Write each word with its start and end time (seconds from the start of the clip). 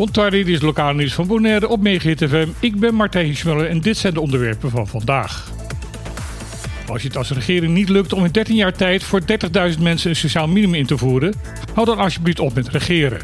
Bontardi, 0.00 0.44
dit 0.44 0.54
is 0.54 0.60
lokaal 0.60 0.92
nieuws 0.92 1.14
van 1.14 1.26
Bonaire 1.26 1.68
op 1.68 1.80
Megahit 1.80 2.24
FM. 2.28 2.48
Ik 2.60 2.80
ben 2.80 2.94
Martijn 2.94 3.36
Schmuller 3.36 3.68
en 3.68 3.80
dit 3.80 3.96
zijn 3.96 4.14
de 4.14 4.20
onderwerpen 4.20 4.70
van 4.70 4.86
vandaag. 4.86 5.50
Als 6.86 7.02
het 7.02 7.16
als 7.16 7.30
regering 7.30 7.74
niet 7.74 7.88
lukt 7.88 8.12
om 8.12 8.24
in 8.24 8.30
13 8.32 8.56
jaar 8.56 8.72
tijd 8.72 9.02
voor 9.02 9.20
30.000 9.20 9.80
mensen 9.80 10.10
een 10.10 10.16
sociaal 10.16 10.48
minimum 10.48 10.74
in 10.74 10.86
te 10.86 10.98
voeren, 10.98 11.34
hou 11.74 11.86
dan 11.86 11.98
alsjeblieft 11.98 12.40
op 12.40 12.54
met 12.54 12.68
regeren. 12.68 13.18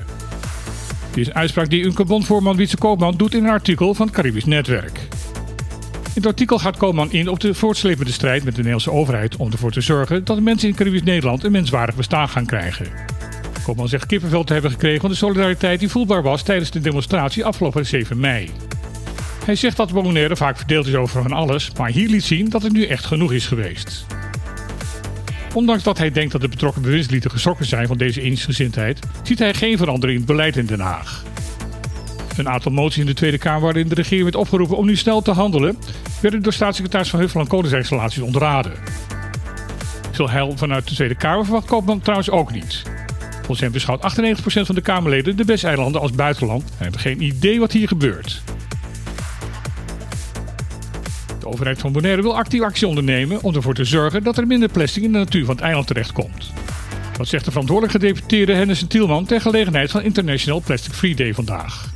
Dit 1.10 1.18
is 1.18 1.26
een 1.26 1.34
uitspraak 1.34 1.70
die 1.70 1.84
Unkebondvoorman 1.84 2.56
Wietse 2.56 2.76
Koopman 2.76 3.16
doet 3.16 3.34
in 3.34 3.44
een 3.44 3.50
artikel 3.50 3.94
van 3.94 4.06
het 4.06 4.14
Caribisch 4.14 4.44
Netwerk. 4.44 4.98
In 6.02 6.22
het 6.22 6.26
artikel 6.26 6.58
gaat 6.58 6.76
Koopman 6.76 7.12
in 7.12 7.28
op 7.28 7.40
de 7.40 7.54
voortslepende 7.54 8.12
strijd 8.12 8.44
met 8.44 8.52
de 8.52 8.62
Nederlandse 8.62 8.92
overheid 8.92 9.36
om 9.36 9.52
ervoor 9.52 9.72
te 9.72 9.80
zorgen 9.80 10.24
dat 10.24 10.36
de 10.36 10.42
mensen 10.42 10.68
in 10.68 10.74
Caribisch 10.74 11.02
Nederland 11.02 11.44
een 11.44 11.52
menswaardig 11.52 11.96
bestaan 11.96 12.28
gaan 12.28 12.46
krijgen. 12.46 12.86
Koopman 13.66 13.88
zegt 13.88 14.06
kippenvel 14.06 14.44
te 14.44 14.52
hebben 14.52 14.70
gekregen 14.70 15.00
van 15.00 15.10
de 15.10 15.16
solidariteit 15.16 15.80
die 15.80 15.88
voelbaar 15.88 16.22
was 16.22 16.42
tijdens 16.42 16.70
de 16.70 16.80
demonstratie 16.80 17.44
afgelopen 17.44 17.86
7 17.86 18.20
mei. 18.20 18.50
Hij 19.44 19.54
zegt 19.54 19.76
dat 19.76 19.88
de 19.88 19.94
Bonaire 19.94 20.36
vaak 20.36 20.56
verdeeld 20.56 20.86
is 20.86 20.94
over 20.94 21.22
van 21.22 21.32
alles, 21.32 21.70
maar 21.78 21.90
hier 21.90 22.08
liet 22.08 22.24
zien 22.24 22.48
dat 22.48 22.62
het 22.62 22.72
nu 22.72 22.86
echt 22.86 23.04
genoeg 23.04 23.32
is 23.32 23.46
geweest. 23.46 24.06
Ondanks 25.54 25.82
dat 25.82 25.98
hij 25.98 26.10
denkt 26.10 26.32
dat 26.32 26.40
de 26.40 26.48
betrokken 26.48 26.82
bewindslieden 26.82 27.30
geschrokken 27.30 27.66
zijn 27.66 27.86
van 27.86 27.96
deze 27.96 28.20
eensgezindheid, 28.20 28.98
ziet 29.22 29.38
hij 29.38 29.54
geen 29.54 29.76
verandering 29.76 30.20
in 30.20 30.26
het 30.26 30.36
beleid 30.36 30.56
in 30.56 30.66
Den 30.66 30.80
Haag. 30.80 31.24
Een 32.36 32.48
aantal 32.48 32.72
moties 32.72 32.98
in 32.98 33.06
de 33.06 33.14
Tweede 33.14 33.38
Kamer 33.38 33.60
waarin 33.60 33.88
de 33.88 33.94
regering 33.94 34.22
werd 34.22 34.36
opgeroepen 34.36 34.76
om 34.76 34.86
nu 34.86 34.96
snel 34.96 35.22
te 35.22 35.30
handelen, 35.32 35.78
werden 36.20 36.42
door 36.42 36.52
staatssecretaris 36.52 37.10
Van 37.10 37.20
Huffel 37.20 37.40
en 37.40 38.22
ontraden. 38.22 38.72
Veel 40.10 40.30
heil 40.30 40.56
vanuit 40.56 40.88
de 40.88 40.94
Tweede 40.94 41.14
Kamer 41.14 41.44
verwacht 41.44 41.66
Koopman 41.66 42.00
trouwens 42.00 42.30
ook 42.30 42.52
niet. 42.52 42.82
Volgens 43.46 43.60
hem 43.60 43.72
beschouwt 43.72 44.00
98% 44.00 44.66
van 44.66 44.74
de 44.74 44.80
Kamerleden 44.80 45.36
de 45.36 45.44
Bes-eilanden 45.44 46.00
als 46.00 46.12
buitenland 46.12 46.62
en 46.62 46.76
hebben 46.78 47.00
geen 47.00 47.22
idee 47.22 47.58
wat 47.60 47.72
hier 47.72 47.88
gebeurt. 47.88 48.42
De 51.40 51.46
overheid 51.46 51.78
van 51.78 51.92
Bonaire 51.92 52.22
wil 52.22 52.36
actief 52.36 52.60
actie 52.60 52.86
ondernemen 52.86 53.42
om 53.42 53.54
ervoor 53.54 53.74
te 53.74 53.84
zorgen 53.84 54.22
dat 54.22 54.38
er 54.38 54.46
minder 54.46 54.68
plastic 54.68 55.02
in 55.02 55.12
de 55.12 55.18
natuur 55.18 55.44
van 55.44 55.54
het 55.54 55.64
eiland 55.64 55.86
terechtkomt. 55.86 56.52
Dat 57.16 57.28
zegt 57.28 57.44
de 57.44 57.50
verantwoordelijke 57.50 57.98
gedeputeerde 57.98 58.54
Hennis 58.54 58.84
Tielman 58.88 59.24
ter 59.24 59.40
gelegenheid 59.40 59.90
van 59.90 60.02
International 60.02 60.62
Plastic 60.64 60.92
Free 60.92 61.14
Day 61.14 61.34
vandaag. 61.34 61.92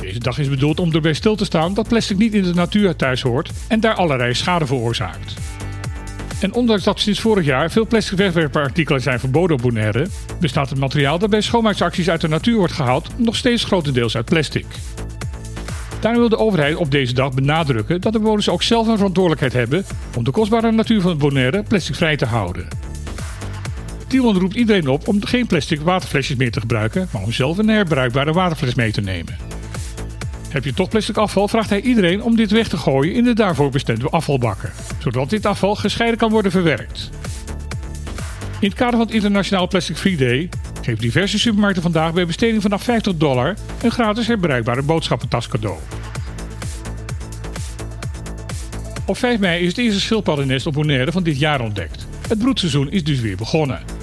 Deze 0.00 0.18
dag 0.18 0.38
is 0.38 0.48
bedoeld 0.48 0.80
om 0.80 0.92
erbij 0.92 1.14
stil 1.14 1.36
te 1.36 1.44
staan 1.44 1.74
dat 1.74 1.88
plastic 1.88 2.18
niet 2.18 2.34
in 2.34 2.42
de 2.42 2.54
natuur 2.54 2.96
thuis 2.96 3.22
hoort 3.22 3.50
en 3.68 3.80
daar 3.80 3.94
allerlei 3.94 4.34
schade 4.34 4.66
veroorzaakt. 4.66 5.34
En 6.46 6.52
ondanks 6.52 6.84
dat 6.84 7.00
sinds 7.00 7.20
vorig 7.20 7.44
jaar 7.44 7.70
veel 7.70 7.86
plastic 7.86 8.18
wegwerpartikelen 8.18 9.00
zijn 9.00 9.20
verboden 9.20 9.56
op 9.56 9.62
Bonaire, 9.62 10.06
bestaat 10.40 10.70
het 10.70 10.78
materiaal 10.78 11.18
dat 11.18 11.30
bij 11.30 11.40
schoonmaaksacties 11.40 12.10
uit 12.10 12.20
de 12.20 12.28
natuur 12.28 12.56
wordt 12.56 12.72
gehaald 12.72 13.08
nog 13.16 13.36
steeds 13.36 13.64
grotendeels 13.64 14.16
uit 14.16 14.24
plastic. 14.24 14.66
Daarom 16.00 16.20
wil 16.20 16.28
de 16.28 16.38
overheid 16.38 16.76
op 16.76 16.90
deze 16.90 17.14
dag 17.14 17.34
benadrukken 17.34 18.00
dat 18.00 18.12
de 18.12 18.18
bewoners 18.18 18.48
ook 18.48 18.62
zelf 18.62 18.86
een 18.86 18.96
verantwoordelijkheid 18.96 19.52
hebben 19.52 19.84
om 20.16 20.24
de 20.24 20.30
kostbare 20.30 20.72
natuur 20.72 21.00
van 21.00 21.18
Bonaire 21.18 21.62
plasticvrij 21.62 22.16
te 22.16 22.26
houden. 22.26 22.68
Tielman 24.06 24.38
roept 24.38 24.54
iedereen 24.54 24.88
op 24.88 25.08
om 25.08 25.24
geen 25.24 25.46
plastic 25.46 25.80
waterflesjes 25.80 26.36
meer 26.36 26.50
te 26.50 26.60
gebruiken, 26.60 27.08
maar 27.12 27.22
om 27.22 27.32
zelf 27.32 27.58
een 27.58 27.68
herbruikbare 27.68 28.32
waterfles 28.32 28.74
mee 28.74 28.92
te 28.92 29.00
nemen. 29.00 29.36
Heb 30.48 30.64
je 30.64 30.74
toch 30.74 30.88
plastic 30.88 31.16
afval, 31.16 31.48
vraagt 31.48 31.70
hij 31.70 31.80
iedereen 31.80 32.22
om 32.22 32.36
dit 32.36 32.50
weg 32.50 32.68
te 32.68 32.76
gooien 32.76 33.14
in 33.14 33.24
de 33.24 33.34
daarvoor 33.34 33.70
bestemde 33.70 34.08
afvalbakken, 34.10 34.72
zodat 34.98 35.30
dit 35.30 35.46
afval 35.46 35.74
gescheiden 35.74 36.18
kan 36.18 36.30
worden 36.30 36.50
verwerkt. 36.50 37.10
In 38.60 38.68
het 38.68 38.76
kader 38.76 38.96
van 38.96 39.06
het 39.06 39.14
Internationaal 39.14 39.68
Plastic 39.68 39.96
Free 39.96 40.16
Day 40.16 40.48
geven 40.82 41.00
diverse 41.00 41.38
supermarkten 41.38 41.82
vandaag 41.82 42.12
bij 42.12 42.26
besteding 42.26 42.62
vanaf 42.62 42.82
50 42.82 43.16
dollar 43.16 43.54
een 43.82 43.90
gratis 43.90 44.26
herbruikbare 44.26 44.82
boodschappentas 44.82 45.48
cadeau. 45.48 45.78
Op 49.06 49.16
5 49.16 49.38
mei 49.38 49.62
is 49.62 49.68
het 49.68 49.78
eerste 49.78 50.00
schildpaddennest 50.00 50.66
op 50.66 50.72
Bonaire 50.72 51.12
van 51.12 51.22
dit 51.22 51.38
jaar 51.38 51.60
ontdekt. 51.60 52.06
Het 52.28 52.38
broedseizoen 52.38 52.90
is 52.90 53.04
dus 53.04 53.20
weer 53.20 53.36
begonnen. 53.36 53.95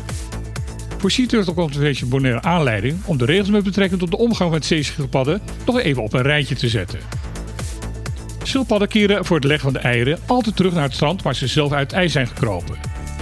Turtle 1.12 1.54
Conservation 1.54 2.10
Bonaire 2.10 2.42
aanleiding 2.42 2.98
om 3.06 3.18
de 3.18 3.26
regels 3.26 3.50
met 3.50 3.64
betrekking 3.64 4.00
tot 4.00 4.12
de 4.12 4.18
omgang 4.18 4.52
met 4.52 4.66
zeeschildpadden 4.66 5.42
nog 5.66 5.80
even 5.80 6.04
op 6.04 6.14
een 6.14 6.22
rijtje 6.22 6.56
te 6.56 6.70
zetten. 6.70 7.00
Schildpadden 8.44 8.88
keren 8.88 9.26
voor 9.26 9.36
het 9.36 9.46
leggen 9.46 9.72
van 9.72 9.82
de 9.82 9.88
eieren 9.88 10.20
altijd 10.26 10.56
terug 10.56 10.74
naar 10.74 10.84
het 10.84 10.94
strand 10.94 11.22
waar 11.22 11.36
ze 11.36 11.48
zelf 11.48 11.72
uit 11.72 11.92
het 11.92 12.00
ijs 12.00 12.12
zijn 12.12 12.28
gekropen. 12.28 12.76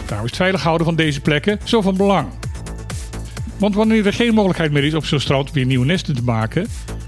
Daarom 0.06 0.26
is 0.26 0.32
het 0.32 0.36
veilig 0.36 0.64
houden 0.64 0.86
van 0.86 0.96
deze 0.96 1.22
plekken 1.22 1.60
zo 1.64 1.82
van 1.82 1.98
belang. 1.98 2.28
Want 3.58 3.76
wanneer 3.76 4.06
er 4.06 4.14
geen 4.14 4.34
mogelijkheid 4.34 4.72
meer 4.72 4.84
is 4.84 4.94
op 4.94 5.06
zo'n 5.06 5.20
strand 5.20 5.52
weer 5.52 5.66
nieuwe 5.66 5.86
nesten 5.86 6.16
te 6.16 6.24
maken, 6.24 6.68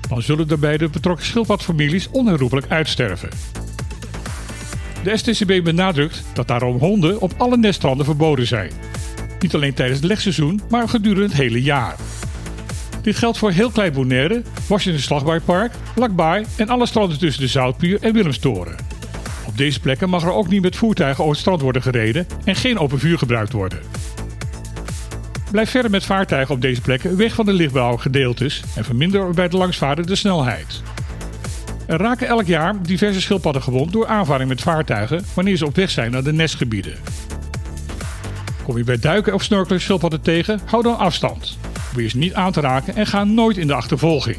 dan 0.09 0.21
zullen 0.21 0.47
daarbij 0.47 0.77
de 0.77 0.89
betrokken 0.89 1.25
schildpadfamilies 1.25 2.09
onherroepelijk 2.09 2.67
uitsterven. 2.69 3.29
De 5.03 5.17
STCB 5.17 5.63
benadrukt 5.63 6.23
dat 6.33 6.47
daarom 6.47 6.77
honden 6.77 7.21
op 7.21 7.33
alle 7.37 7.57
neststranden 7.57 8.05
verboden 8.05 8.47
zijn. 8.47 8.71
Niet 9.43 9.53
alleen 9.53 9.73
tijdens 9.73 9.99
het 9.99 10.07
legseizoen, 10.07 10.61
maar 10.69 10.89
gedurende 10.89 11.23
het 11.23 11.33
hele 11.33 11.61
jaar. 11.61 11.95
Dit 13.01 13.15
geldt 13.15 13.37
voor 13.37 13.51
heel 13.51 13.69
klein 13.69 13.93
Bonaire, 13.93 14.41
Washington 14.67 15.01
Slagbaarpark, 15.01 15.73
Lakbaai 15.95 16.45
en 16.55 16.69
alle 16.69 16.85
stranden 16.85 17.19
tussen 17.19 17.41
de 17.41 17.47
Zoutpier 17.47 18.01
en 18.01 18.13
Willemstoren. 18.13 18.75
Op 19.47 19.57
deze 19.57 19.79
plekken 19.79 20.09
mag 20.09 20.23
er 20.23 20.31
ook 20.31 20.47
niet 20.47 20.61
met 20.61 20.75
voertuigen 20.75 21.19
over 21.19 21.31
het 21.31 21.41
strand 21.41 21.61
worden 21.61 21.81
gereden 21.81 22.27
en 22.43 22.55
geen 22.55 22.77
open 22.77 22.99
vuur 22.99 23.17
gebruikt 23.17 23.51
worden. 23.51 23.79
Blijf 25.51 25.69
verder 25.69 25.91
met 25.91 26.05
vaartuigen 26.05 26.55
op 26.55 26.61
deze 26.61 26.81
plekken 26.81 27.17
weg 27.17 27.33
van 27.33 27.45
de 27.45 27.53
lichtbouwgedeeltes 27.53 28.53
gedeeltes 28.53 28.77
en 28.77 28.85
verminder 28.85 29.29
bij 29.33 29.47
de 29.47 29.57
langsvaren 29.57 30.05
de 30.05 30.15
snelheid. 30.15 30.81
Er 31.87 31.97
raken 31.97 32.27
elk 32.27 32.45
jaar 32.45 32.81
diverse 32.81 33.21
schildpadden 33.21 33.61
gewond 33.61 33.91
door 33.91 34.07
aanvaring 34.07 34.49
met 34.49 34.61
vaartuigen 34.61 35.25
wanneer 35.33 35.57
ze 35.57 35.65
op 35.65 35.75
weg 35.75 35.89
zijn 35.89 36.11
naar 36.11 36.23
de 36.23 36.33
nestgebieden. 36.33 36.93
Kom 38.63 38.77
je 38.77 38.83
bij 38.83 38.99
duiken 38.99 39.33
of 39.33 39.43
snorkelen 39.43 39.81
schildpadden 39.81 40.21
tegen, 40.21 40.59
hou 40.65 40.83
dan 40.83 40.97
afstand. 40.97 41.57
Probeer 41.87 42.09
ze 42.09 42.17
niet 42.17 42.33
aan 42.33 42.51
te 42.51 42.61
raken 42.61 42.95
en 42.95 43.07
ga 43.07 43.23
nooit 43.23 43.57
in 43.57 43.67
de 43.67 43.73
achtervolging. 43.73 44.37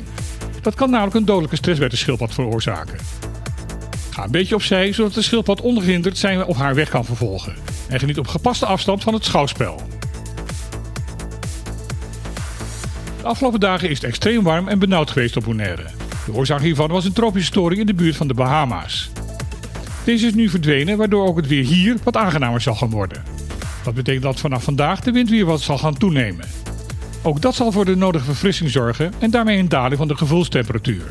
Dat 0.62 0.74
kan 0.74 0.90
namelijk 0.90 1.16
een 1.16 1.24
dodelijke 1.24 1.56
stress 1.56 1.78
bij 1.78 1.88
de 1.88 1.96
schildpad 1.96 2.34
veroorzaken. 2.34 2.98
Ga 4.10 4.24
een 4.24 4.30
beetje 4.30 4.54
opzij 4.54 4.92
zodat 4.92 5.14
de 5.14 5.22
schildpad 5.22 5.60
ongehinderd 5.60 6.18
zijn 6.18 6.44
of 6.44 6.56
haar 6.56 6.74
weg 6.74 6.88
kan 6.88 7.04
vervolgen. 7.04 7.54
En 7.88 7.98
geniet 7.98 8.18
op 8.18 8.26
gepaste 8.26 8.66
afstand 8.66 9.02
van 9.02 9.14
het 9.14 9.24
schouwspel. 9.24 9.80
De 13.20 13.30
afgelopen 13.30 13.60
dagen 13.60 13.88
is 13.88 13.96
het 13.96 14.06
extreem 14.06 14.42
warm 14.42 14.68
en 14.68 14.78
benauwd 14.78 15.10
geweest 15.10 15.36
op 15.36 15.44
Bonaire. 15.44 15.86
De 16.26 16.32
oorzaak 16.32 16.60
hiervan 16.60 16.90
was 16.90 17.04
een 17.04 17.12
tropische 17.12 17.46
storing 17.46 17.80
in 17.80 17.86
de 17.86 17.94
buurt 17.94 18.16
van 18.16 18.28
de 18.28 18.34
Bahama's. 18.34 19.10
Deze 20.04 20.26
is 20.26 20.34
nu 20.34 20.48
verdwenen, 20.48 20.96
waardoor 20.96 21.26
ook 21.26 21.36
het 21.36 21.46
weer 21.46 21.64
hier 21.64 21.96
wat 22.02 22.16
aangenamer 22.16 22.60
zal 22.60 22.74
gaan 22.74 22.90
worden. 22.90 23.33
Dat 23.84 23.94
betekent 23.94 24.22
dat 24.22 24.40
vanaf 24.40 24.64
vandaag 24.64 25.00
de 25.00 25.12
wind 25.12 25.30
weer 25.30 25.44
wat 25.44 25.60
zal 25.60 25.78
gaan 25.78 25.98
toenemen. 25.98 26.46
Ook 27.22 27.40
dat 27.40 27.54
zal 27.54 27.72
voor 27.72 27.84
de 27.84 27.96
nodige 27.96 28.24
verfrissing 28.24 28.70
zorgen 28.70 29.12
en 29.18 29.30
daarmee 29.30 29.58
een 29.58 29.68
daling 29.68 29.96
van 29.96 30.08
de 30.08 30.16
gevoelstemperatuur. 30.16 31.06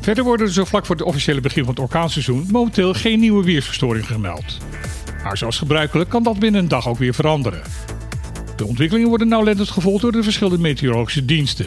Verder 0.00 0.24
worden 0.24 0.46
er 0.46 0.52
zo 0.52 0.64
vlak 0.64 0.86
voor 0.86 0.96
het 0.96 1.04
officiële 1.04 1.40
begin 1.40 1.64
van 1.64 1.72
het 1.72 1.82
orkaanseizoen 1.82 2.46
momenteel 2.50 2.94
geen 2.94 3.20
nieuwe 3.20 3.44
weersverstoringen 3.44 4.06
gemeld. 4.06 4.58
Maar 5.22 5.36
zoals 5.36 5.58
gebruikelijk 5.58 6.10
kan 6.10 6.22
dat 6.22 6.38
binnen 6.38 6.60
een 6.60 6.68
dag 6.68 6.88
ook 6.88 6.98
weer 6.98 7.14
veranderen. 7.14 7.62
De 8.56 8.66
ontwikkelingen 8.66 9.08
worden 9.08 9.28
nauwlettend 9.28 9.70
gevolgd 9.70 10.02
door 10.02 10.12
de 10.12 10.22
verschillende 10.22 10.58
meteorologische 10.58 11.24
diensten. 11.24 11.66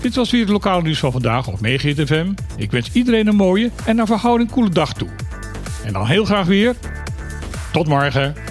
Dit 0.00 0.14
was 0.14 0.30
weer 0.30 0.40
het 0.40 0.50
lokale 0.50 0.82
nieuws 0.82 0.98
van 0.98 1.12
vandaag 1.12 1.48
op 1.48 1.60
Megahit 1.60 2.06
FM. 2.06 2.32
Ik 2.56 2.70
wens 2.70 2.90
iedereen 2.92 3.26
een 3.26 3.36
mooie 3.36 3.70
en 3.84 3.96
naar 3.96 4.06
verhouding 4.06 4.50
koele 4.50 4.70
dag 4.70 4.92
toe. 4.92 5.08
En 5.84 5.92
dan 5.92 6.06
heel 6.06 6.24
graag 6.24 6.46
weer. 6.46 6.74
Tot 7.76 7.88
morgen. 7.88 8.45